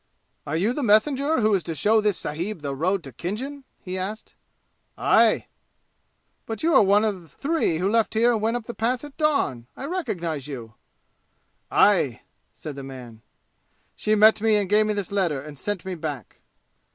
"Are 0.47 0.57
you 0.57 0.73
the 0.73 0.81
messenger 0.81 1.41
who 1.41 1.53
is 1.53 1.61
to 1.65 1.75
show 1.75 2.01
this 2.01 2.17
sahib 2.17 2.61
the 2.63 2.73
road 2.75 3.03
to 3.03 3.11
Khinjan?" 3.13 3.65
he 3.83 3.99
asked. 3.99 4.33
"Aye!" 4.97 5.45
"But 6.47 6.63
you 6.63 6.73
are 6.73 6.81
one 6.81 7.05
of 7.05 7.33
three 7.37 7.77
who 7.77 7.87
left 7.87 8.15
here 8.15 8.31
and 8.33 8.41
went 8.41 8.57
up 8.57 8.65
the 8.65 8.73
Pass 8.73 9.03
at 9.03 9.15
dawn! 9.15 9.67
I 9.77 9.85
recognize 9.85 10.47
you." 10.47 10.73
"Aye!" 11.69 12.21
said 12.51 12.75
the 12.75 12.81
man. 12.83 13.21
"She 13.95 14.15
met 14.15 14.41
me 14.41 14.55
and 14.55 14.67
gave 14.67 14.87
me 14.87 14.95
this 14.95 15.11
letter 15.11 15.39
and 15.39 15.55
sent 15.59 15.85
me 15.85 15.93
back." 15.93 16.39